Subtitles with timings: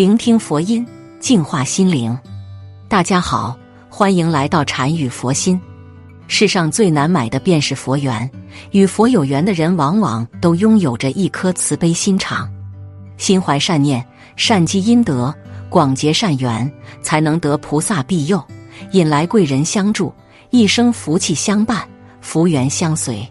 [0.00, 0.86] 聆听佛音，
[1.20, 2.18] 净化心灵。
[2.88, 3.54] 大家好，
[3.90, 5.60] 欢迎来到禅语佛心。
[6.26, 8.30] 世上最难买的便是佛缘，
[8.70, 12.50] 与佛有缘的人，往往都拥有着一颗慈悲心肠，
[13.18, 14.02] 心怀善念，
[14.36, 15.34] 善积阴德，
[15.68, 16.72] 广结善缘，
[17.02, 18.42] 才能得菩萨庇佑，
[18.92, 20.10] 引来贵人相助，
[20.48, 21.86] 一生福气相伴，
[22.22, 23.22] 福缘相随。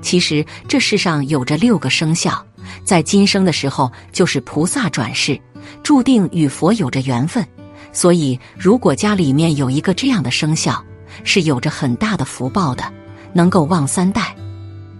[0.00, 2.42] 其实这世上有着六个生肖，
[2.82, 5.38] 在今生的时候就是菩萨转世，
[5.82, 7.46] 注定与佛有着缘分。
[7.92, 10.82] 所以，如果家里面有一个这样的生肖，
[11.24, 12.84] 是有着很大的福报的，
[13.32, 14.34] 能够旺三代。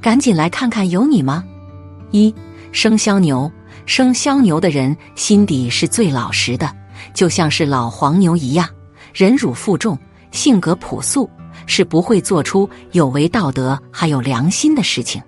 [0.01, 1.45] 赶紧来看看有你吗？
[2.11, 2.35] 一
[2.73, 3.51] 生肖牛，
[3.85, 6.75] 生肖牛的人心底是最老实的，
[7.13, 8.69] 就像是老黄牛一样，
[9.13, 9.99] 忍辱负重，
[10.31, 11.29] 性格朴素。
[11.67, 15.21] 是不会做出有违道德还有良心的事情。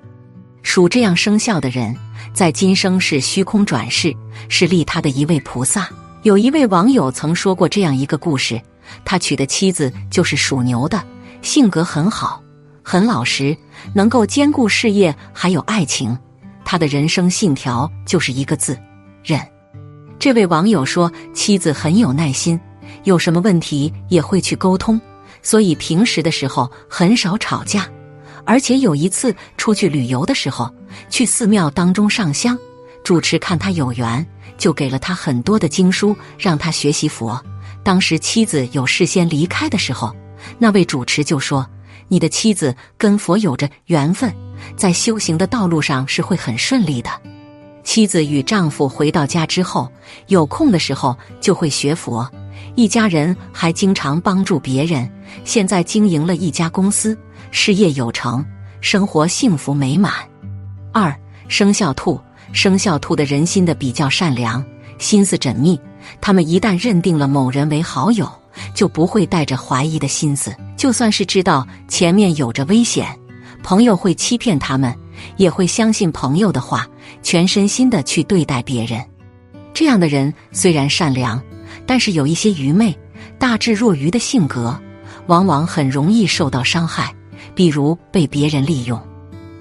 [0.62, 1.94] 属这样生肖的人，
[2.32, 4.14] 在今生是虚空转世，
[4.48, 5.88] 是利他的一位菩萨。
[6.22, 8.60] 有一位网友曾说过这样一个故事：
[9.04, 11.02] 他娶的妻子就是属牛的，
[11.42, 12.42] 性格很好，
[12.82, 13.56] 很老实，
[13.94, 16.16] 能够兼顾事业还有爱情。
[16.64, 18.78] 他的人生信条就是一个字：
[19.24, 19.40] 忍。
[20.18, 22.60] 这位网友说，妻子很有耐心，
[23.04, 25.00] 有什么问题也会去沟通。
[25.42, 27.88] 所以平时的时候很少吵架，
[28.44, 30.72] 而且有一次出去旅游的时候，
[31.08, 32.58] 去寺庙当中上香，
[33.04, 34.26] 主持看他有缘，
[34.58, 37.40] 就给了他很多的经书，让他学习佛。
[37.82, 40.14] 当时妻子有事先离开的时候，
[40.58, 41.66] 那位主持就说
[42.08, 44.34] ：“你的妻子跟佛有着缘分，
[44.76, 47.10] 在修行的道路上是会很顺利的。”
[47.82, 49.90] 妻子与丈夫回到家之后，
[50.26, 52.30] 有空的时候就会学佛。
[52.76, 55.10] 一家人还经常帮助别人，
[55.44, 57.18] 现在经营了一家公司，
[57.50, 58.44] 事业有成，
[58.80, 60.12] 生活幸福美满。
[60.92, 61.14] 二
[61.48, 62.20] 生肖兔，
[62.52, 64.64] 生肖兔的人心的比较善良，
[64.98, 65.78] 心思缜密。
[66.20, 68.30] 他们一旦认定了某人为好友，
[68.74, 70.54] 就不会带着怀疑的心思。
[70.76, 73.06] 就算是知道前面有着危险，
[73.62, 74.94] 朋友会欺骗他们，
[75.36, 76.86] 也会相信朋友的话，
[77.22, 79.04] 全身心的去对待别人。
[79.74, 81.40] 这样的人虽然善良。
[81.86, 82.96] 但是有一些愚昧、
[83.38, 84.78] 大智若愚的性格，
[85.26, 87.14] 往往很容易受到伤害，
[87.54, 89.00] 比如被别人利用。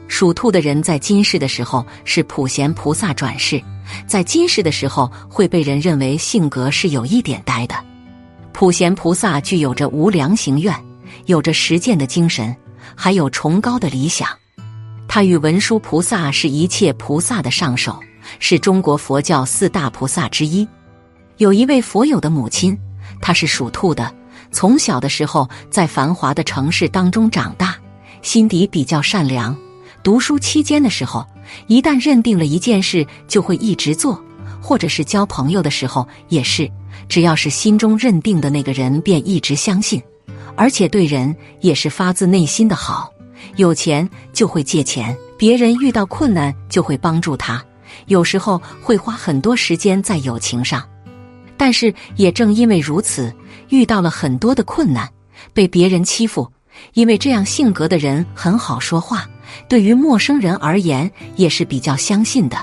[0.08, 3.62] 属兔的人在今世的时候是普贤菩萨转世，
[4.08, 7.76] 在今世的时候会被人认为性格是有一点呆的。
[8.52, 10.74] 普贤菩萨具有着无量行愿，
[11.28, 12.56] 有着实践的精神，
[12.96, 14.28] 还有崇高的理想。
[15.08, 18.00] 他与文殊菩萨是一切菩萨的上首，
[18.40, 20.68] 是中国佛教四大菩萨之一。
[21.38, 22.78] 有一位佛友的母亲，
[23.22, 24.14] 她是属兔的。
[24.52, 27.76] 从小的时候在繁华的城市当中长大，
[28.22, 29.56] 心底比较善良。
[30.02, 31.26] 读书期间的时候，
[31.68, 34.18] 一旦认定了一件事，就会一直做；
[34.62, 36.70] 或者是交朋友的时候，也是，
[37.08, 40.02] 只要是心中认定的那个人，便一直相信，
[40.56, 43.12] 而且对人也是发自内心的好。
[43.56, 47.64] 有钱就会借钱，别人遇到困难就会帮助他，
[48.08, 50.84] 有时候会花很多时间在友情上。
[51.60, 53.36] 但是也正因为如此，
[53.68, 55.10] 遇到了很多的困难，
[55.54, 56.50] 被别人欺负。
[56.94, 59.28] 因为这样性格的人很好说话，
[59.68, 62.58] 对于陌生人而言也是比较相信的。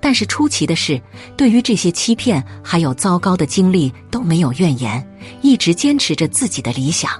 [0.00, 0.98] 但是出奇的是，
[1.36, 5.06] 对于这些欺骗还有糟糕的经历都没有怨言，
[5.42, 7.10] 一直坚持着自己的理想。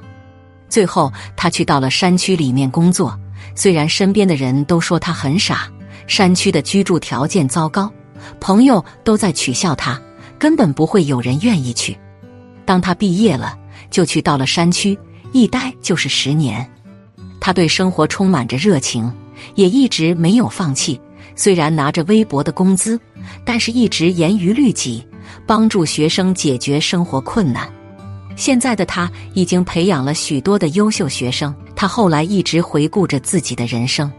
[0.70, 3.18] 最后，他去到了山区里面工作。
[3.54, 5.70] 虽然身边的人都说他很傻，
[6.06, 7.92] 山区的居住条件糟糕，
[8.40, 10.00] 朋友都在取笑他。
[10.38, 11.96] 根本不会有人愿意去。
[12.64, 13.58] 当他毕业了，
[13.90, 14.98] 就去到了山区，
[15.32, 16.68] 一待就是十年。
[17.40, 19.10] 他对生活充满着热情，
[19.54, 21.00] 也一直没有放弃。
[21.34, 23.00] 虽然拿着微薄的工资，
[23.44, 25.06] 但是一直严于律己，
[25.46, 27.70] 帮助学生解决生活困难。
[28.36, 31.54] 现在的他已经培养了许多的优秀学生。
[31.74, 34.10] 他后来一直回顾着自己的人生，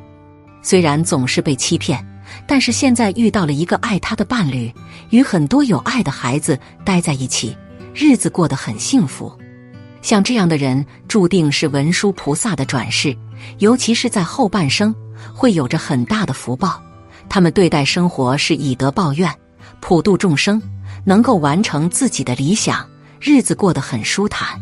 [0.61, 2.05] 虽然总是被欺骗。
[2.47, 4.73] 但是现在遇到了一个爱他的伴侣，
[5.09, 7.55] 与很多有爱的孩子待在一起，
[7.93, 9.31] 日子过得很幸福。
[10.01, 13.15] 像这样的人，注定是文殊菩萨的转世，
[13.57, 14.95] 尤其是在后半生，
[15.33, 16.81] 会有着很大的福报。
[17.27, 19.29] 他们对待生活是以德报怨，
[19.81, 20.61] 普度众生，
[21.03, 22.87] 能够完成自己的理想，
[23.19, 24.59] 日子过得很舒坦。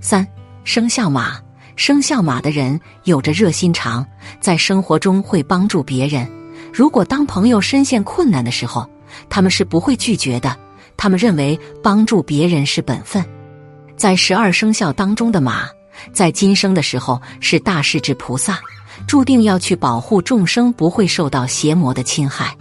[0.00, 0.26] 三
[0.64, 1.38] 生肖马，
[1.76, 4.04] 生肖马的人有着热心肠，
[4.40, 6.26] 在生活中会帮助别人。
[6.72, 8.88] 如果当朋友深陷困难的时候，
[9.28, 10.56] 他们是不会拒绝的。
[10.96, 13.24] 他们认为帮助别人是本分。
[13.96, 15.68] 在十二生肖当中的马，
[16.12, 18.60] 在今生的时候是大势至菩萨，
[19.06, 22.56] 注定要去保护众生不会受到邪魔的侵害。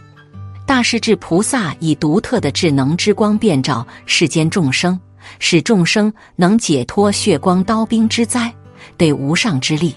[0.65, 4.99] 大势至菩萨以独特的智能之光遍照世间众生，
[5.39, 8.53] 使众生能解脱血光刀兵之灾，
[8.97, 9.95] 得无上之力。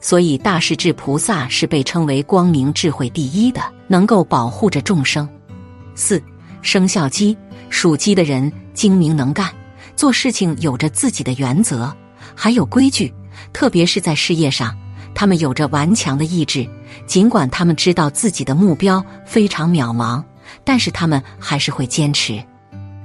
[0.00, 5.28] 所以，大势至菩萨是被称为光明智慧第一的，能够保护着众生。
[5.94, 6.22] 四
[6.62, 7.36] 生肖鸡，
[7.70, 9.50] 属鸡的人精明能干，
[9.96, 11.92] 做事情有着自己的原则，
[12.34, 13.12] 还有规矩。
[13.52, 14.76] 特别是在事业上，
[15.14, 16.68] 他们有着顽强的意志。
[17.06, 20.22] 尽管他们知道自己的目标非常渺茫，
[20.64, 22.42] 但是他们还是会坚持。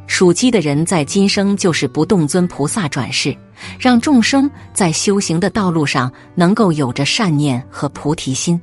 [0.07, 3.35] 属鸡的人在今生就是不动尊菩萨转世，
[3.79, 8.59] 让众生在修行的道路上能够有着善念和菩提心。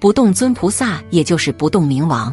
[0.00, 2.32] 不动尊菩萨也就是不动明王，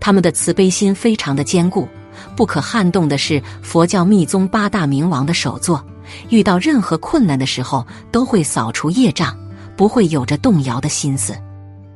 [0.00, 1.88] 他们的慈悲心非常的坚固，
[2.36, 5.84] 不可撼动的是佛教密宗八大明王的首座。
[6.28, 9.36] 遇到任何困难的时候，都会扫除业障，
[9.76, 11.34] 不会有着动摇的心思。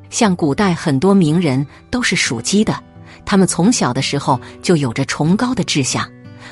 [0.09, 2.83] 像古代很多名人都是属鸡的，
[3.27, 6.09] 他们从小的时候就有着崇高的志向，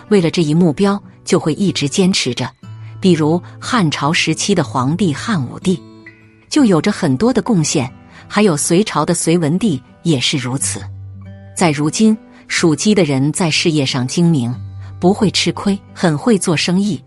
[0.09, 2.51] 为了这一目标就会一直坚持着。
[3.01, 5.81] 比如汉朝时期的皇帝汉武帝，
[6.49, 7.93] 就有着很多的贡献，
[8.29, 10.81] 还有隋朝的隋文帝也是如此。
[11.57, 12.17] 在如今，
[12.49, 14.55] 属鸡的人在事业上精明，
[15.01, 17.03] 不会吃亏，很会做生意。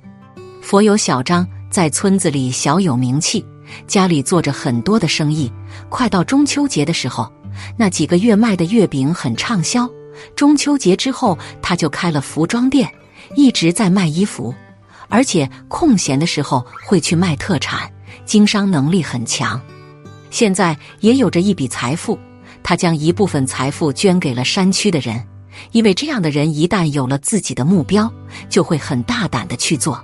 [0.61, 3.45] 佛有小张，在村子里小有名气，
[3.87, 5.51] 家里做着很多的生意。
[5.89, 7.31] 快到中秋节的时候，
[7.77, 9.89] 那几个月卖的月饼很畅销。
[10.35, 12.91] 中秋节之后，他就开了服装店，
[13.35, 14.53] 一直在卖衣服，
[15.09, 17.91] 而且空闲的时候会去卖特产，
[18.25, 19.59] 经商能力很强。
[20.29, 22.17] 现在也有着一笔财富，
[22.61, 25.25] 他将一部分财富捐给了山区的人，
[25.71, 28.09] 因为这样的人一旦有了自己的目标，
[28.47, 29.99] 就会很大胆的去做。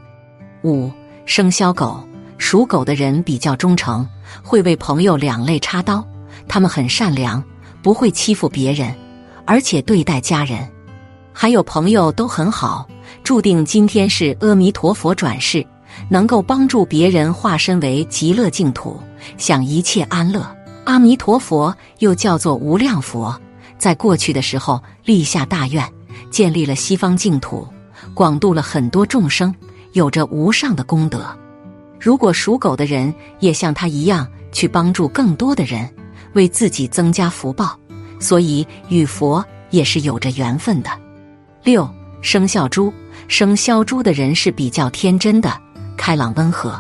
[0.64, 0.92] 五
[1.28, 2.04] 生肖狗，
[2.40, 4.08] 属狗的人比较忠诚，
[4.44, 6.06] 会为朋友两肋插刀。
[6.48, 7.44] 他们很善良，
[7.84, 8.94] 不会欺负别人，
[9.46, 10.68] 而且对待家人
[11.32, 12.88] 还有朋友都很好。
[13.26, 15.66] 注定今天是阿弥陀佛转世，
[16.10, 19.00] 能够帮助别人化身为极乐净土，
[19.36, 20.46] 享一切安乐。
[20.84, 23.36] 阿弥陀佛又叫做无量佛，
[23.80, 25.84] 在过去的时候立下大愿，
[26.30, 27.68] 建立了西方净土，
[28.14, 29.54] 广度了很多众生。
[29.94, 31.26] 有着无上的功德，
[32.00, 35.90] 如果属狗的人也像他一样去帮助更多的人，
[36.34, 37.76] 为自己增加福报，
[38.20, 40.92] 所以与佛也是有着缘分的。
[41.64, 41.90] 六
[42.22, 42.94] 生肖猪，
[43.28, 45.60] 生肖猪的人是比较天真的、
[45.98, 46.80] 开朗温和，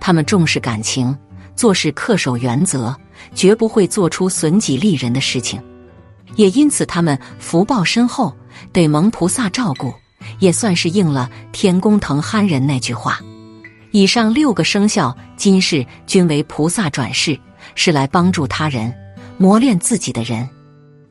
[0.00, 1.16] 他们重视感情，
[1.54, 2.94] 做事恪守原则，
[3.34, 5.62] 绝不会做出损己利人的事情，
[6.36, 8.34] 也因此他们福报深厚，
[8.72, 9.92] 得蒙菩萨照顾。
[10.40, 13.18] 也算是应了“天公疼憨人”那句话。
[13.92, 17.38] 以上六个生肖今世均为菩萨转世，
[17.74, 18.92] 是来帮助他人、
[19.38, 20.46] 磨练自己的人。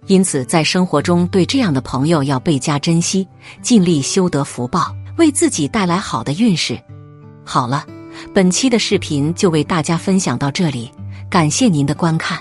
[0.07, 3.27] 因此，在生活中对这样的朋友要倍加珍惜，
[3.62, 6.80] 尽力修得福报，为自己带来好的运势。
[7.44, 7.86] 好了，
[8.33, 10.89] 本期的视频就为大家分享到这里，
[11.30, 12.39] 感谢您的观看。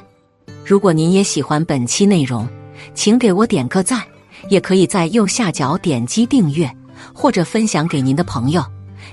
[0.64, 2.48] 如果您也喜欢本期内容，
[2.94, 4.02] 请给我点个赞。
[4.50, 6.70] 也可以在右下角点击订阅，
[7.12, 8.64] 或者分享给您的朋友。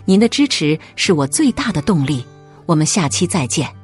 [0.06, 2.24] 您的支持是我最大的动力。
[2.68, 3.83] 我们下期再见。